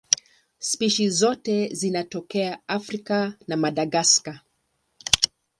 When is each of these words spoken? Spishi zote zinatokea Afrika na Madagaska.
Spishi 0.59 1.09
zote 1.09 1.73
zinatokea 1.75 2.59
Afrika 2.67 3.33
na 3.47 3.57
Madagaska. 3.57 4.41